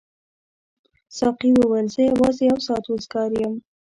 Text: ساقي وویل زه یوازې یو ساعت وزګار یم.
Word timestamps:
ساقي 1.17 1.49
وویل 1.55 1.87
زه 1.95 2.01
یوازې 2.11 2.43
یو 2.51 2.59
ساعت 2.67 2.83
وزګار 2.87 3.29
یم. 3.41 3.53